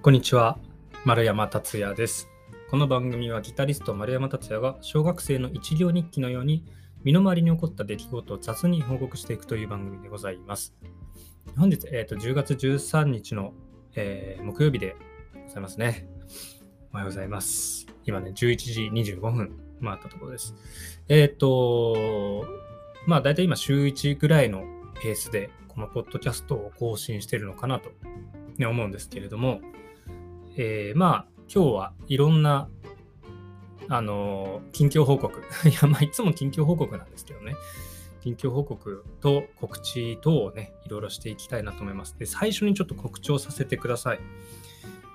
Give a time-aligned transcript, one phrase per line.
[0.00, 0.58] こんにちは
[1.04, 2.28] 丸山達也です。
[2.70, 6.64] この番組はギタリスト丸山達也が小学生の一行日記のように
[7.02, 10.72] 身の回りに起こった出来事を雑に報告していくという番組でございます。
[11.56, 13.54] 本日、えーと、10月13日の、
[13.96, 14.94] えー、木曜日で
[15.48, 16.08] ございますね。
[16.92, 17.88] おはようございます。
[18.04, 20.54] 今ね11時25分回ったところです。
[21.08, 22.46] えっ、ー、と
[23.08, 24.62] まあ大体今週1ぐらいの
[25.02, 27.90] ペースでこのポッドキャストを更新してるのかなと、
[28.58, 29.60] ね、思うんですけれども、
[30.58, 32.68] えー、まあ今日はいろんな
[33.88, 35.40] あの近況報告。
[35.66, 37.54] いやまあいつも近況報告なんですけどね。
[38.20, 42.18] 近況報告と告知等をねいろいろしていきたいなと思います。
[42.18, 44.20] で最初にちょっと告知をさせてください、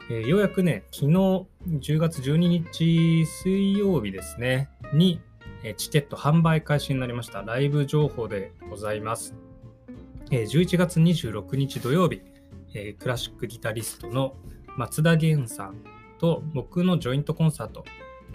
[0.10, 5.20] えー、ようやくね昨日10月12日水曜日ですねに
[5.76, 7.42] チケット販売開始になりました。
[7.42, 9.36] ライブ情報でございます。
[10.30, 12.22] 11月26日土曜日、
[12.98, 14.36] クラシックギタリストの
[14.78, 15.84] 松田源さん
[16.20, 17.86] と僕のジョイントコンサート、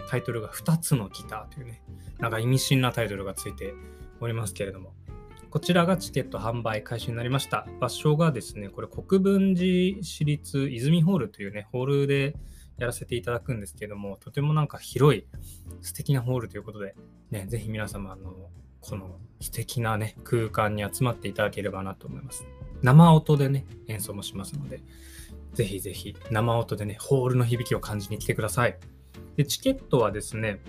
[0.07, 1.81] タイトルが2つのギターというね、
[2.19, 3.73] なんか意味深なタイトルがついて
[4.21, 4.93] おりますけれども、
[5.49, 7.67] こちらがチケット販売開始になりました。
[7.79, 12.35] 場所がですね、これ国分寺市立泉ホールというね、ホールで
[12.77, 15.25] やらせていただくんですけれども、とてもなんか広い
[15.81, 16.95] 素敵なホールということで、
[17.31, 18.49] ね、ぜひ皆様、あの、
[18.81, 22.45] この素敵なね、空間に集まっていただければなと思います。
[22.81, 24.81] 生音でね、演奏もしますので、
[25.53, 28.77] ぜひぜひ生音でね、ホールの響きを感じに来てください。
[29.35, 30.59] でチケットはですね、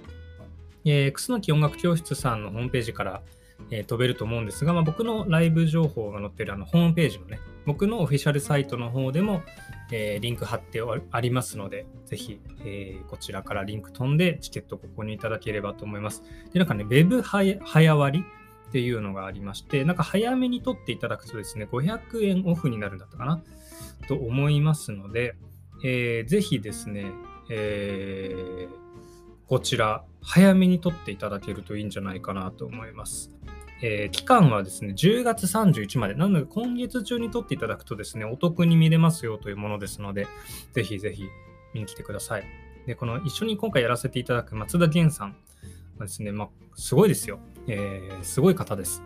[0.84, 3.22] えー、楠木音楽教室さんのホームページから、
[3.70, 9.42] えー、飛べると思うんですが、まあ、僕のライブ情報が載ってるあのホームページのね、僕のオフィシャルサイトの方でも、
[9.92, 16.22] えー、リンク貼ってありますので、ぜひ、えー、こちらからリンク飛んでチケットを購入いただければと思います。
[16.52, 18.24] で、なんかね、Web 早割
[18.70, 23.42] っていうのがありまして、なんか早めに取っていただくとですね、500円オフになるんだったかな？
[24.06, 25.34] と思いますので、
[25.82, 27.06] えー、ぜひですね、
[27.50, 28.68] えー、
[29.48, 33.32] こちら、早めに取っていただけるといいんじゃないかなと思います。
[33.82, 36.14] えー、期間はですね、10月31まで。
[36.14, 40.28] なので、今月中に取っていただくとですね、お得に見れますよというものですので、
[40.72, 41.24] ぜひぜひ
[41.74, 42.44] 見に来てください。
[42.86, 45.36] で、この一緒に今回やらせていただく松田源さん
[46.06, 47.40] ですね、まあ、すごいですよ。
[47.66, 49.02] えー、すごい方です。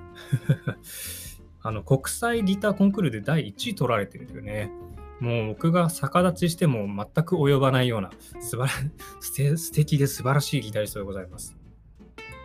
[1.63, 4.71] あの、国際ギターコンクールで第1位取られてるというね、
[5.21, 8.11] もう僕が逆立ちしても全く及ばないような
[8.41, 8.85] 素晴
[9.53, 11.57] ら素敵で素晴らしいギタリストでございます。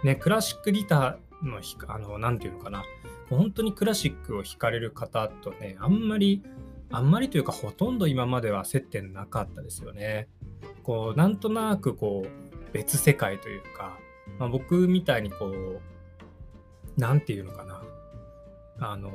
[0.04, 2.84] ね、クラシックギターのあの、なんていうのかな。
[3.30, 6.42] 本当にクラシックを弾かれる方とね、あんまり、
[6.90, 10.28] あんまりというかほとんど今までは接点なかったですよね。
[10.84, 14.00] こう、なんとなくこう、別世界というか、
[14.38, 15.82] まあ、僕みたいにこう、
[17.00, 17.82] なんていうのかな。
[18.82, 19.12] あの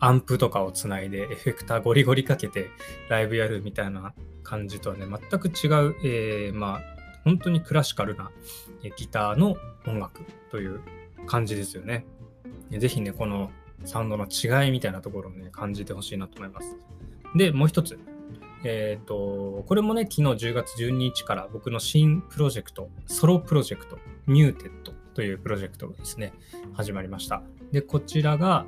[0.00, 2.70] アンプとかをつないでエフェクターゴリゴリかけて
[3.08, 6.80] ライブやるみたいな感じとはね、全く違う、えー、まあ、
[7.22, 8.32] 本当にクラシカルな
[8.96, 10.80] ギターの音楽という
[11.26, 12.04] 感じですよね。
[12.70, 13.52] ぜひね、この
[13.84, 16.76] サウンドの違いみたいなところをね、感じてほしいなと思います。
[17.36, 17.96] で、もう一つ。
[18.64, 26.32] えっ、ー、と、これもね、昨日10月12日から僕の新プロジェクト、ソロプロジェクト、ミューテッドというプロジェクトがですね、
[26.72, 27.42] 始まりました。
[27.72, 28.66] で、こちらが、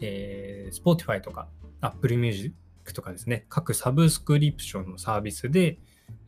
[0.00, 1.48] えー、Spotify とか
[1.80, 2.54] Apple Music
[2.94, 5.78] とかですね、各サブスクリプションのサービスで、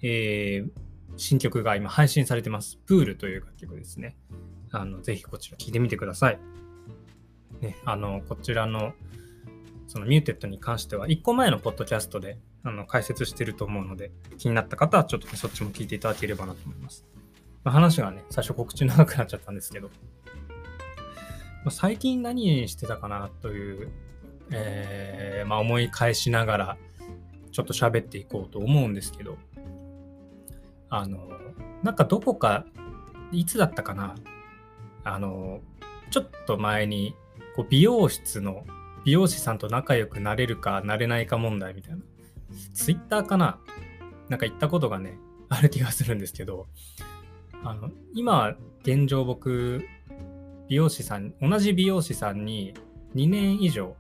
[0.02, 0.70] えー、
[1.16, 2.78] 新曲が今配信されてます。
[2.86, 4.16] プールという楽曲ですね。
[4.70, 6.38] あのぜひこちら聴いてみてください。
[7.60, 8.92] ね、あのこちらの
[9.86, 17.04] そのミューテッドに関しては1個前のポッドキャストであの解説してると思うので気になった方はちょっと、ね、そっちも聞いていただければなと思います。
[17.62, 19.92] まあ、話がね、最初告知長くなっちゃったんですけど、ま
[21.66, 23.90] あ、最近何してたかなという、
[24.50, 26.76] えー、まあ、思い返しながら
[27.52, 29.38] ちょっと喋っていこうと思うんですけど、
[30.90, 31.28] あの、
[31.82, 32.66] なんかどこか、
[33.32, 34.14] いつだったかな、
[35.02, 35.60] あの、
[36.10, 37.14] ちょっと前に、
[37.56, 38.64] こう美容室の
[39.04, 42.02] 美容師さんと仲良くなれるかなれないか問題みたいな、
[42.72, 43.58] ツイッターかな？
[44.28, 45.18] なんか言ったことがね、
[45.48, 46.66] ある気がするんですけど、
[47.62, 49.84] あの、今、現状僕、
[50.68, 52.74] 美容師さん、同じ美容師さんに
[53.14, 53.96] 2年以上、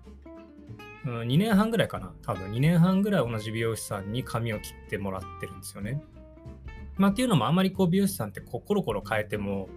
[1.04, 6.02] うん、2年半ぐらいかな多分2年半ぐらい同じ美容師さんに髪を切ってもらってるんですよね。
[6.96, 9.68] まあ、っていうのもあんまりこう美容師さんってこうコロコロ変えても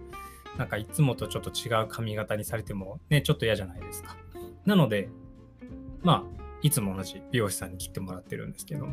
[0.56, 4.16] なんかいつもとちょっと違う髪型にされてもねちょっと嫌じゃないですか。
[4.64, 5.10] なので
[6.02, 8.88] まあいつも同じ美容師さんに切ってもらってるんですけど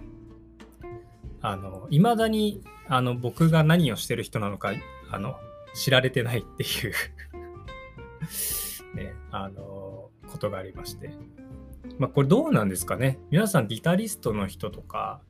[1.41, 4.73] あの未だにあの僕が何をしてる人なのか
[5.11, 5.35] あの
[5.73, 6.93] 知られてないっていう
[8.95, 11.11] ねあのことがありまして。
[11.99, 13.19] まあこれどうなんですかね。
[13.29, 15.21] 皆さんギタリストの人とか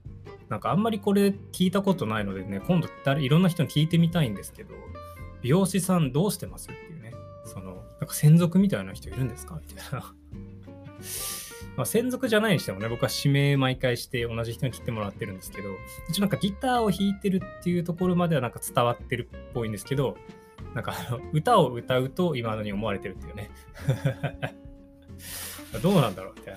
[0.49, 2.87] なんかあんまりこれ聞いたことないのでね、今度
[3.19, 4.75] いろんな人に聞いてみたいんですけど、
[5.41, 7.13] 美容師さんどうしてますっていうね、
[7.45, 10.13] その、なんか専属みたいな人いるんですかみたいな。
[11.77, 15.69] まあ、専属じゃないにしてもね、僕は指名毎回して同じ人に切ってもらってるんですけど、
[16.09, 20.17] 一応なんかギターを弾いてるっていうところまではなんか伝わってるっぽいんですけど、
[20.73, 23.49] なんかあの歌を歌うと今のに思われてるっていうね。
[25.81, 26.55] どうなんだろうみたい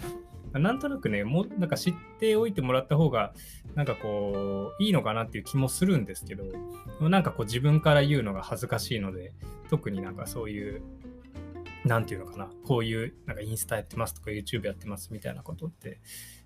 [0.52, 0.60] な。
[0.60, 3.34] なんとなくね、もうなんか知っておいてもらった方が、
[3.74, 6.44] なんかこう、いいのかなっていう気もするんですけど、
[7.08, 9.32] なんかこう自分から言うのが恥ずかしいので、
[9.68, 10.82] 特になんかそういう
[11.84, 16.00] なんていうのかな、こういう、なんかインスタやってますとか YouTube やってますみたいなことって、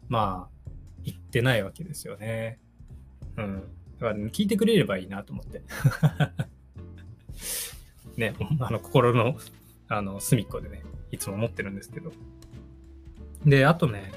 [0.08, 0.70] まあ、
[1.05, 2.58] 言ってないわけですよね。
[3.37, 3.62] うん。
[3.99, 5.62] だから聞いてくれればいいなと思って。
[8.17, 9.37] ね、あの、心の、
[9.88, 12.12] あの、隅っこでね、いつも思ってるんですけど。
[13.44, 14.12] で、あとね、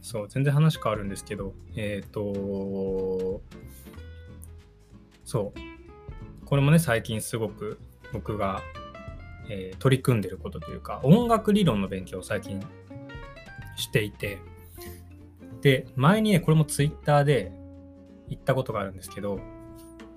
[0.00, 3.42] そう、全然話変わるんですけど、えっ、ー、と、
[5.24, 7.78] そう、これもね、最近すごく
[8.12, 8.62] 僕が
[9.48, 12.60] えー、取り組んでることというか音楽理論の勉強を最近
[13.76, 14.38] していて
[15.60, 17.52] で前にねこれもツイッターで
[18.28, 19.40] 言ったことがあるんですけど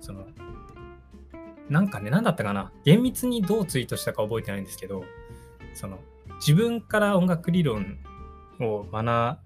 [0.00, 0.26] その
[1.68, 5.04] なんかね何だったかな厳密にどうツイートしたか覚えてないんですけど
[5.74, 5.98] その
[6.36, 7.98] 自分から音楽理論
[8.60, 9.38] を学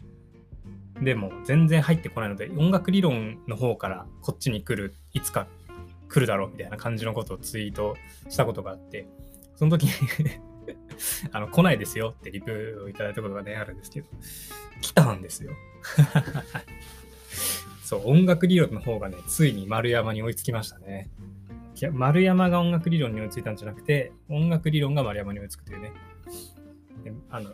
[1.00, 5.46] んでも全然入ってこないので音楽理論の方からこっちに来るいつか
[6.08, 7.96] 来るだろうみたいな感じのことをツイート
[8.28, 9.06] したことがあって
[9.62, 9.92] その時に
[11.30, 14.08] あの、来ないですよってリプをいただいたことがね、あるんですけど、
[14.80, 15.52] 来たんですよ。
[17.84, 21.10] そう、音楽理論の方がね、ついに丸山に追いつきましたね。
[21.80, 25.92] いや、丸山が音楽理論に追いついたんじゃなくて、音楽理論が丸山に追いつくというね。
[27.30, 27.52] あの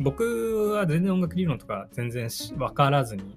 [0.00, 3.36] 僕は全然音楽理論とか全然分からずに、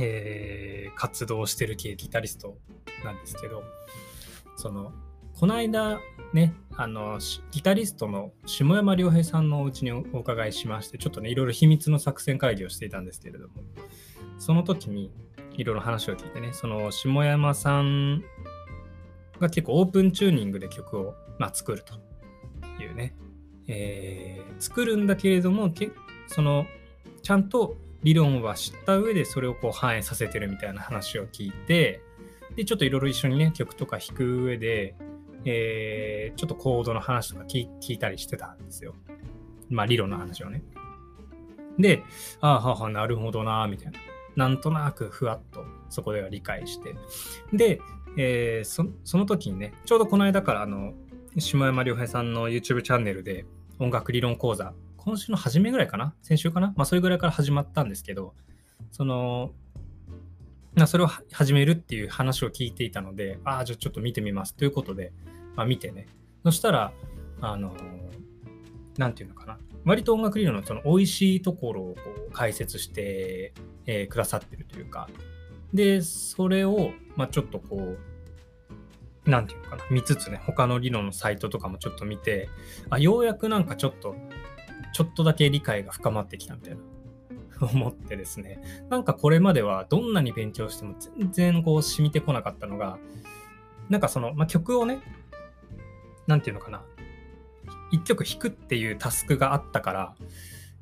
[0.00, 2.58] えー、活動してる系ギタリスト
[3.04, 3.62] なんですけど、
[4.56, 4.92] その、
[5.38, 6.00] この間
[6.32, 7.20] ね、あの、
[7.52, 13.54] ギタリストの下山良平さんのお家にお伺いしまして、ちょっとね、いろいろ秘密の作戦会議をしていたんですけれども、
[14.40, 15.12] その時に
[15.52, 18.24] いろいろ話を聞いてね、その下山さん
[19.38, 21.94] が結構オープンチューニングで曲を、まあ、作ると
[22.82, 23.14] いうね、
[23.68, 25.92] えー、作るんだけれども、け
[26.26, 26.66] その、
[27.22, 32.02] ちゃんと理論は知った上でそれをこう反映させてるみたいな話を聞いて、
[32.56, 34.96] で、ちょっといろいろ一緒にね、曲とか弾く上で、
[35.44, 38.94] えー、ちょっとコードの話とか聞いたりしてたんですよ。
[39.70, 40.62] まあ理論の話をね。
[41.78, 42.02] で、
[42.40, 43.98] ああ、はは、なるほどな、みたいな。
[44.36, 46.94] なんとなくふわっとそこでは理解して。
[47.52, 47.80] で、
[48.16, 50.94] えー、そその時にね、ちょうどこの間からあの、
[51.36, 53.46] 下山良平さんの YouTube チャンネルで
[53.78, 56.14] 音楽理論講座、今週の初めぐらいかな？
[56.22, 56.72] 先週かな？
[56.76, 58.34] まあそれぐらいから始まったんですけど、
[58.90, 59.52] その、
[60.86, 65.12] それを始めるっていう話を聞いていたので、ああ、じゃあちょっと見てみますということで、
[65.56, 66.06] まあ、見てね。
[66.44, 66.92] そしたら、
[67.40, 67.74] あの、
[68.96, 69.58] なんていうのかな。
[69.84, 73.54] 割と音楽理論のその美味しいところをこう解説して、
[73.86, 75.08] えー、くださってるというか、
[75.72, 77.96] で、それを、まあ、ちょっとこ
[79.26, 82.48] う、なんていうのかな、見つつね、他の理論のサイトとかもちょっと見て、
[82.90, 84.14] あ、ようやくなんかちょっと、
[84.92, 86.80] ちょっとだけ理解が深まってきたみたいな。
[87.72, 88.60] 思ってですね、
[88.90, 92.98] なんかこれまではどんなに勉強しても全然こう染みてこなかったのが、
[93.88, 95.00] なんかその、まあ、曲をね、
[96.26, 96.84] なんていうのかな、
[97.90, 100.14] 一曲弾くっていうタスクがあったから、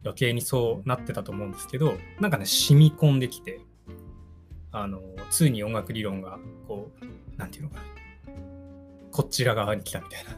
[0.04, 3.60] 余計にそうなってたと思うんですけど、なんかね、染み込んできて、
[4.70, 7.82] あの、ついに音楽理論が、こう、なんていうのかな、
[9.10, 10.30] こちら側に来たみたいな。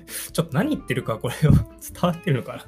[0.32, 2.66] ちょっと何言ってるか、これを 伝わってるのかな。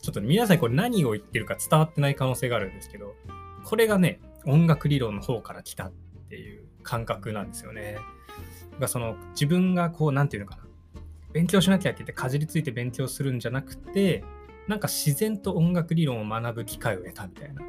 [0.00, 3.14] ちょっと皆さんこれ何を言ってるか伝わってない可能性があるんですけど、
[3.64, 5.92] これがね、音楽理論の方から来たっ
[6.28, 7.98] ていう感覚なんですよね。
[8.78, 10.62] がその自分がこう、なんていうのかな。
[11.32, 14.24] 勉強しなきゃって言ってかじりついて勉強するんじゃなくて、
[14.68, 17.62] なんか自然と音楽理論を学ぶ機会を得たみたいな。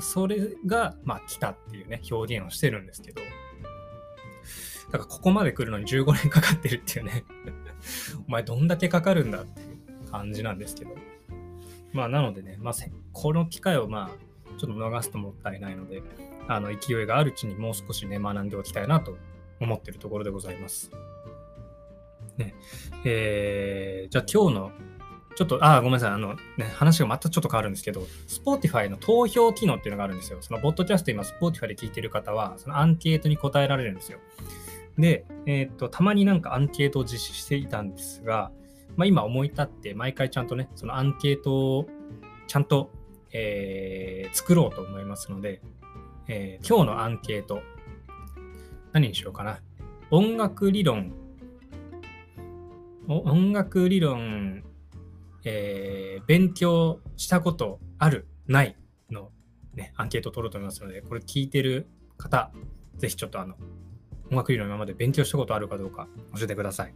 [0.00, 3.20] それが、まあ、来たっていうね、表現をしてるんですけど、
[4.90, 7.24] だからここまで来るのに15年かかってるっていうね
[8.26, 10.94] お前どんだけかかるんだっていう感じなんですけど。
[11.92, 12.74] まあ、なのでね、まあ、
[13.12, 16.02] この機会をまあ、ちょっと逃すともったいないので、
[16.48, 19.16] あの、勢いがあるうちにもう少しね、学んでおきたいなと
[19.60, 20.90] 思ってるところでございます。
[22.36, 22.54] ね。
[23.04, 24.72] えー、じゃあ今日の、
[25.36, 30.38] ちょっと、あ、ごめんなさい、あの、ね、話がまたちょっと変わるんですけど、Spotify の投票機能っていうのがあるんですよ。
[30.40, 34.18] その、ボッドキャスト今、Spotify で聞いてる方は、そのアンケートに答えられるんですよ。
[34.98, 38.50] で、えー、っと、たまになんかアンケートを実施していたんですが、
[38.96, 41.86] まあ、今思い立って毎回ちゃんとね、そのアンケートを
[42.46, 42.90] ちゃんと、
[43.32, 45.62] えー、作ろうと思いますので、
[46.28, 47.62] えー今日のアンケート、
[48.92, 49.60] 何にしようかな。
[50.10, 51.12] 音楽理論、
[53.08, 54.64] 音楽理論、
[55.44, 58.76] えー勉強したことある、ない
[59.10, 59.30] の、
[59.74, 62.52] ね、アンケートを取ろうと思いますので、これ聞いてる方、
[62.96, 63.54] ぜひちょっとあの、
[64.30, 66.94] 音楽理論今まで勉強したことあるかどうか教えてください。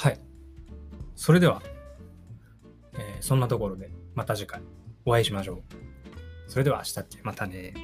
[0.00, 0.20] はい。
[1.16, 1.60] それでは、
[2.94, 4.62] えーそんなところでまた次回
[5.04, 5.62] お会いしましょう。
[6.46, 7.74] それでは明日ってまたね。